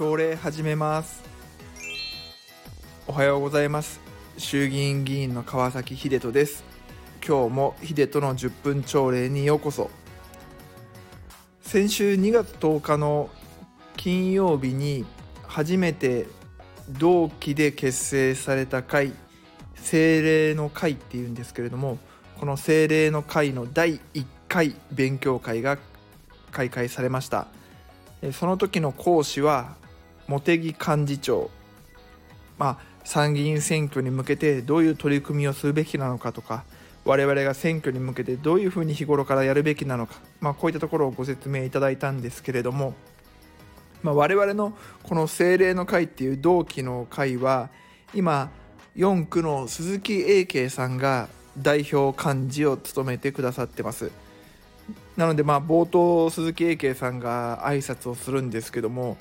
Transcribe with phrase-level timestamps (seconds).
[0.00, 1.22] 朝礼始めます。
[3.06, 4.00] おはようございます。
[4.38, 6.64] 衆議院議員の川崎秀人です。
[7.22, 9.90] 今日も秀人の10分朝礼にようこそ。
[11.60, 13.28] 先週2月10日の
[13.98, 15.04] 金曜日に
[15.46, 16.26] 初めて
[16.88, 19.12] 同期で結成された会
[19.74, 21.98] 精霊の会っていうんですけれども
[22.38, 25.76] この精霊の会の第1回勉強会が
[26.52, 27.48] 開会されました。
[28.32, 29.78] その時の講師は
[30.30, 31.50] 茂木幹事長。
[32.56, 36.64] まあ参議院選挙に向けてどういう取り組みをするべきなのかとか
[37.04, 42.94] 我々が選挙に向けてどういうふうに日頃からやるべきなのか、まあ、こういったところをご説明いただいたんですけれども、
[44.02, 47.70] まあ、我々のこの精霊の会っていう同期の会は
[48.14, 48.50] 今
[48.96, 54.10] 4区の鈴木英慶さんが代表幹事を務めてくださってます。
[55.16, 59.16] なのでまあ冒頭鈴木英慶さんが挨拶をするんですけども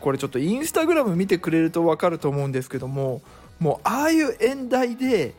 [0.00, 3.22] これちょっとインスタグラム見てくれると分かると思うんですけども
[3.58, 5.34] もうああいう演題で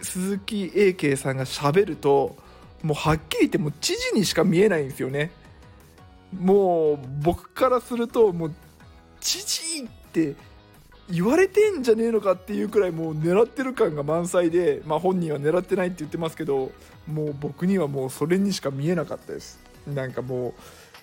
[0.00, 2.36] 鈴木英慶さんがしゃべると
[2.82, 5.30] もうはっきり言ってもう知事にしか見えないんですよね。
[6.36, 8.54] もう僕からするともう
[9.20, 10.34] 知事って
[11.10, 16.72] 言われてんじゃねえのかっていうくらいもう狙ってる感が満載で、まあ、本人は狙ってないって言ってますけど
[17.06, 19.60] もう僕にはもうそれにしか見えなかったです。
[19.86, 20.54] なんかもう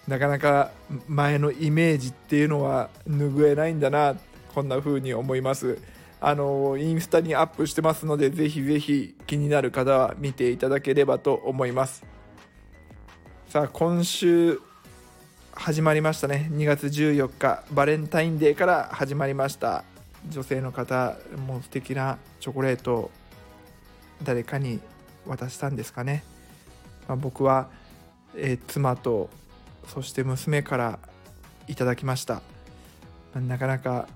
[0.08, 0.72] なかなか
[1.08, 4.16] 前のイメージっていうのは拭えないんだな
[4.54, 5.78] こんな風に思います。
[6.22, 12.04] あのインスタにアップしてますのでぜひぜひ気になる方は見ていただければと思います。
[13.48, 14.60] さあ今週
[15.54, 16.50] 始まりましたね。
[16.52, 19.84] 2月14日バレンタインデーから始まりました。
[20.28, 23.12] 女性の方も素敵なチョコレート
[24.24, 24.80] 誰かに
[25.26, 26.24] 渡したんですかね、
[27.08, 27.70] まあ、僕は、
[28.36, 29.30] えー、妻と
[29.94, 31.00] そして娘から
[31.68, 32.42] いただきました、
[33.36, 34.08] なかなか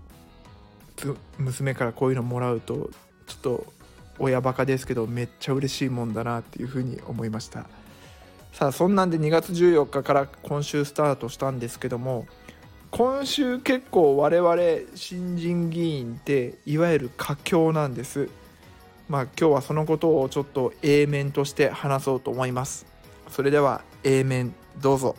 [1.38, 2.90] 娘からこういうのもらうと
[3.28, 3.74] ちょっと
[4.20, 7.66] 親バカですけどめっちゃ嬉しいもんだなっていうふうに思いました。
[8.54, 12.28] さあそんなんで2月14日から今週スタートしたんですけども
[12.92, 14.62] 今週結構我々
[14.94, 18.30] 新人議員っていわゆる佳境なんです。
[19.10, 22.86] まあ今日はそのことをちょっと A 面として話そうと思います。
[23.30, 25.16] それでは A 面どうぞ。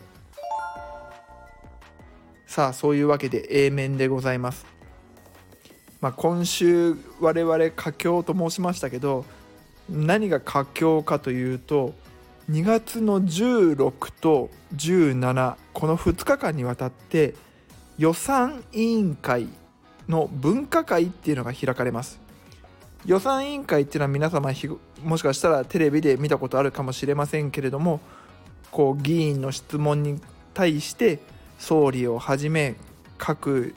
[2.47, 4.65] さあそういうわけで A 面でございます。
[6.01, 9.25] まあ、今週我々佳境と申しましたけど
[9.89, 11.95] 何が佳境かというと
[12.51, 17.33] 2月の16と17この2日間にわたって
[17.97, 19.47] 予算委員会
[20.07, 22.19] の分科会っていうのが開かれます。
[23.05, 24.51] 予算委員会っていうのは皆様
[25.03, 27.99] もしかしたらテレビで見たことあるかもしれませんけれども
[28.71, 30.19] こう議員の質問に
[30.53, 31.19] 対して
[31.57, 32.75] 総理をはじめ
[33.17, 33.73] 各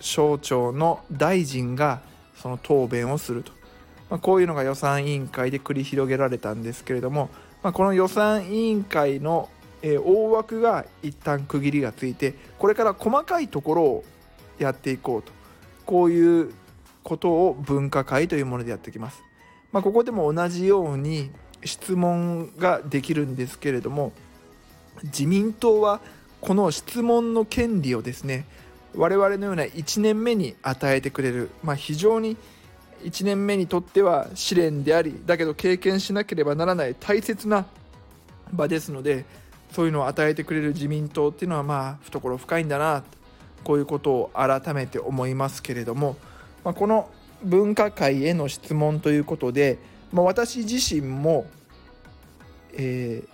[0.00, 2.00] 省庁の大臣が
[2.36, 3.52] その答弁をすると、
[4.10, 7.30] まあ、こういうのが予算委員会で繰り広げられたんですけれども、
[7.62, 9.48] まあ、この予算委員会の、
[9.80, 14.04] 大枠が一旦区切りがついてこれから細かいところを
[14.58, 15.30] やっていこうと
[15.86, 16.52] こういう
[17.04, 19.22] ことを分科会というものでやってきます。
[19.70, 21.30] まあ、ここでも同じように
[21.64, 24.12] 質問ができるんですけれども
[25.04, 26.00] 自民党は
[26.40, 28.44] この質問の権利をですね
[28.96, 32.36] 我々のような1年目に与えてくれる、まあ、非常に
[33.02, 37.66] 1年目にとっては試練でありだけど経験しなければならない大切な
[38.52, 39.24] 場ですので
[39.72, 43.04] そういうのを与えてくれる自民党っていうのはまあ懐深いんだな
[43.64, 46.16] こういうことを改めて思いますけれども、
[46.64, 47.10] まあ、この
[47.42, 49.78] 分科会への質問ということで、
[50.12, 51.46] まあ、私自身も、
[52.72, 53.28] えー、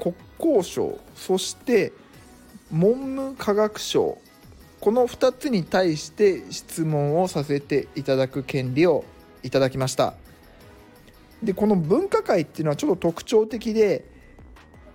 [0.00, 1.92] 国交省そして
[2.70, 4.18] 文部科学省
[4.80, 9.04] この2つに対して質問をさせていただく権利を
[9.42, 10.14] いただきました。
[11.42, 14.04] でこの分科会っていうのはちょっと特徴的で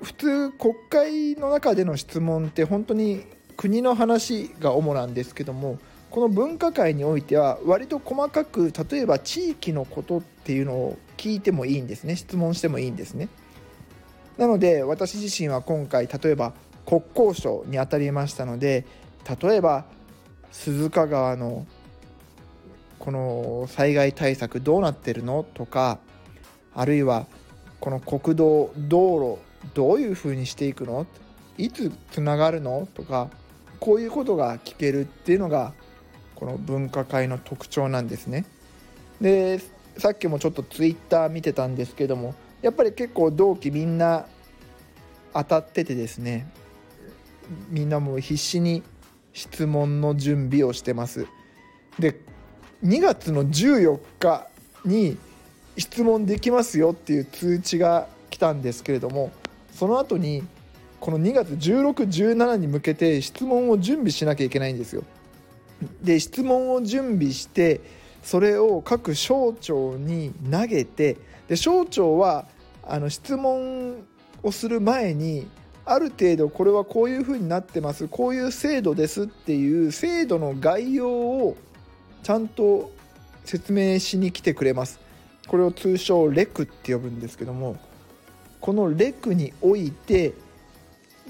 [0.01, 3.25] 普通国会の中での質問って本当に
[3.57, 5.79] 国の話が主なんですけども
[6.11, 12.15] この分科会においては割と細かく例えば地域のことっていうのを聞いてもいいんですね。
[12.15, 13.27] 質問してもいいんですね。
[14.37, 16.53] なので私自身は今回例えば
[16.85, 18.85] 国交省にあたりましたので
[19.41, 19.85] 例えば
[20.51, 21.65] 鈴鹿川の
[22.99, 25.43] この災害対策どうなってるの？
[25.43, 25.99] とか
[26.73, 27.27] あるいは
[27.79, 31.05] この国道道路どういうふうにしていくの？
[31.57, 32.87] いつつながるの？
[32.93, 33.29] とか
[33.79, 35.73] こういうことが聞けるっていうのが
[36.35, 38.45] この分科会の特徴なんですね。
[39.21, 39.59] で
[39.97, 42.35] さっきもちょっとツイッター見てたんですけども
[42.65, 44.25] やっぱり結構同期みんな
[45.35, 46.51] 当たっててですね
[47.69, 48.81] みんなもう必死に
[49.33, 51.27] 質問の準備をしてます
[51.99, 52.19] で
[52.83, 54.47] 2月の14日
[54.83, 55.15] に
[55.77, 59.31] 質問できますよっていう通知が来たんですけれども
[59.71, 60.41] その後に
[60.99, 65.03] この2月1617に向けて質問を準備しなきゃいけないんですよ。
[66.01, 67.81] で質問を準備して
[68.23, 71.17] それを各省庁に投げて
[71.47, 72.47] で省庁は
[72.87, 74.05] あの質問
[74.43, 75.47] をする前に
[75.85, 81.57] ある程度これはこういうふうになってますこういう制度ですっていう制度の概要を
[82.23, 82.91] ちゃんと
[83.43, 84.99] 説明しに来てくれます。
[85.47, 87.77] これを通称レクって呼ぶんですけども
[88.59, 90.33] このレクにおいて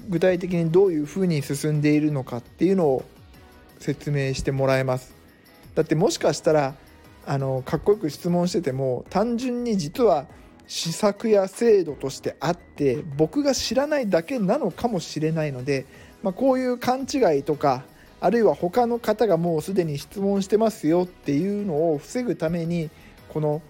[0.08, 3.04] 具体的にどういうふうに進んでいるのかっていうのを
[3.78, 5.14] 説明してもらえます。
[5.74, 6.74] だってもしかしたら
[7.26, 10.26] あのかっこよく質問してても単純に実は
[10.66, 15.86] 施策や制度としてあって僕が知らないだけなのかもしれないので、
[16.22, 17.84] まあ、こういう勘違いとか
[18.20, 22.90] あるいは他の方がもうすでに質問してますよっていうのを防ぐために
[23.28, 23.62] この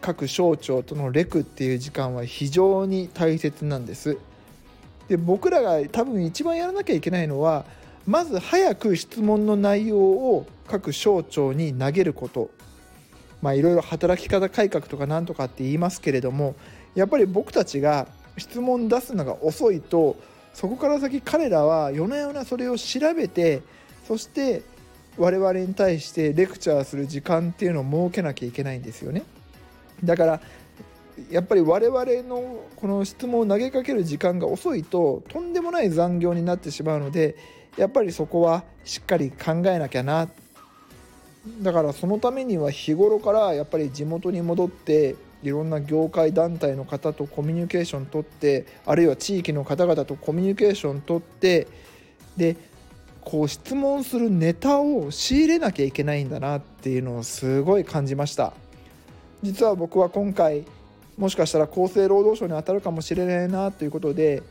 [0.00, 4.18] 各省庁とのレクっていう時間は非常に大切なんです。
[5.08, 7.64] で僕らが多分一番やらなきゃいけないのは
[8.06, 12.50] まず早く質問の内容を各省庁に投げること
[13.42, 16.54] まあいろいろ働き方改革とかなんとかって言いますけれども
[16.94, 18.06] やっぱり僕たちが
[18.38, 20.16] 質問出すのが遅いと
[20.54, 23.62] そこから先彼らは夜な夜なそれを調べて
[24.06, 24.62] そして
[25.18, 29.22] 我々に対してレクチャーする時間っていうのを設けなきゃいけないんですよね。
[30.04, 30.40] だから
[31.30, 37.36] やっぱり我々のこの質問を投げかける時間が遅いととんでもない残業になってしまうので
[37.78, 40.45] やっぱりそこはしっかり考えなきゃなって
[41.62, 51.68] だからそのためには日頃からやっぱり地元に戻っていろんな業界団体の方とコミュニケーション取ってあるいは地域の方々とコミュニケーション取って
[52.36, 52.56] で
[53.20, 58.52] こう質問するネタを仕入れなきゃいけないんだなっていうのをすごい感じました。
[59.42, 60.64] 実は僕は今回
[61.18, 64.42] もしかしたら厚生労働省に当たるかもしれないなということで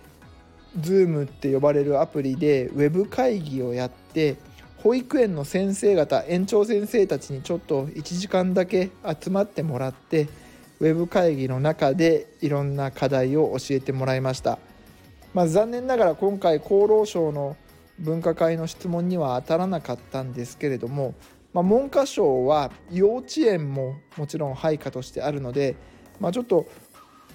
[0.80, 4.36] Zoom って呼ばれるアプリでウェブ会議をやって
[4.78, 8.92] 保育園の先生方園長先生たちにちょっと1時間だけ
[9.22, 10.28] 集まってもらって
[10.80, 14.60] ウェブ会議の中でいろんな課題を教えてもらいました、
[15.34, 17.56] まあ、残念ながら今回厚労省の
[18.00, 21.16] 分科会の質問には当たらなかったんですけれども、
[21.54, 25.76] まあ、文科省は幼稚園ももちろん配下としてあるので、
[26.20, 26.66] まあ、ちょっと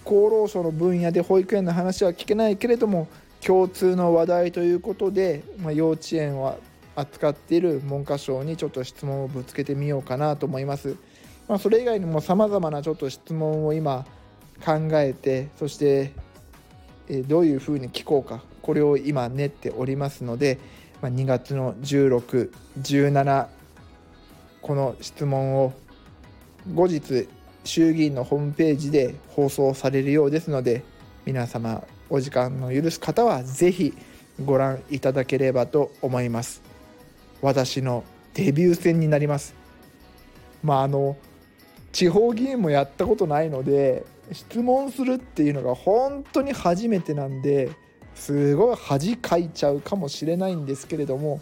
[0.05, 3.09] 厚労省の分野で保育園の話は聞けないけれども
[3.41, 6.57] 共通の話題ということで、まあ、幼稚園は
[7.01, 10.97] 扱っている文科省にちょっと質問をぶつけてみようかなと思います。
[11.49, 14.07] まあ、それ以外にもさまざまなちょっと質問を今
[14.65, 16.13] 考えてそして
[17.27, 20.59] どういうふうに聞こうかこれを今練っておりますので、
[21.03, 23.47] まあ、2月の1617
[24.63, 25.73] この質問を
[26.73, 27.29] 後日
[27.65, 30.85] 衆議院のホームページで放送されるようですので
[31.25, 33.95] 皆様お時間の許す方は是非
[34.45, 36.70] ご覧いただければと思います
[37.43, 38.05] 私の
[38.35, 39.55] デビュー戦になります。
[40.63, 41.17] まああの
[41.93, 47.71] 地方議員もやったことないので質問するっていうのが本当に初めてなんで
[48.15, 51.41] すごい恥かいちゃうかもしれないんですけれども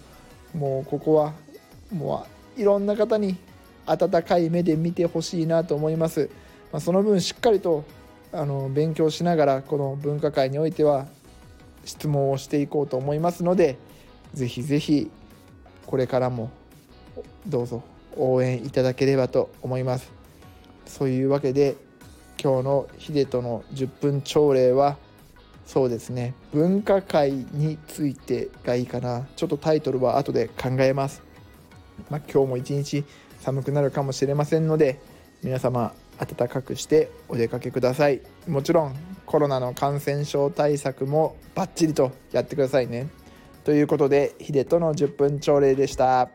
[0.54, 1.34] もうここは
[1.92, 3.36] もういろんな方に
[3.86, 6.30] 温かい目で見てほしいなと思います、
[6.72, 7.84] まあ、その分しっかりと
[8.32, 11.08] あの勉強しながらこの分科会においては
[11.84, 13.78] 質問をしていこうと思いますので
[14.34, 15.10] ぜひぜひ
[15.88, 16.50] これからも
[17.46, 17.82] どうぞ
[18.14, 20.12] 応援いただければと思います。
[20.84, 21.76] そういうわけで
[22.42, 24.98] 今日のヒデとの10分朝礼は
[25.64, 29.26] そうですね分科会についてがいいかな。
[29.34, 31.22] ちょっとタイトルは後で考えます、
[32.10, 33.04] まあ、今日も一日
[33.40, 35.00] 寒くなるかもしれませんので
[35.42, 38.20] 皆様暖かくしてお出かけください。
[38.46, 43.08] もちろんコロナの感染症対策もバッチリとやってくださいね。
[43.68, 46.30] ということでヒデとの10分朝礼でした。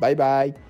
[0.00, 0.63] バイバイ。